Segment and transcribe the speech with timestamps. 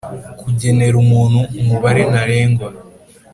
[0.39, 2.67] kugenera buri muntu umubare ntarengwa